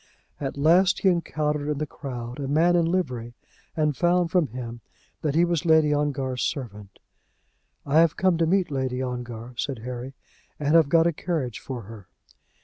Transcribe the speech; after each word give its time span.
At 0.39 0.57
last 0.57 1.01
he 1.01 1.09
encountered 1.09 1.69
in 1.69 1.77
the 1.77 1.85
crowd 1.85 2.39
a 2.39 2.47
man 2.47 2.75
in 2.75 2.85
livery, 2.85 3.35
and 3.77 3.95
found 3.95 4.31
from 4.31 4.47
him 4.47 4.81
that 5.21 5.35
he 5.35 5.45
was 5.45 5.63
Lady 5.63 5.93
Ongar's 5.93 6.41
servant. 6.41 6.97
"I 7.85 7.99
have 7.99 8.17
come 8.17 8.35
to 8.39 8.47
meet 8.47 8.71
Lady 8.71 8.99
Ongar," 9.03 9.53
said 9.57 9.83
Harry, 9.85 10.15
"and 10.59 10.73
have 10.73 10.89
got 10.89 11.05
a 11.05 11.13
carriage 11.13 11.59
for 11.59 11.83
her." 11.83 12.07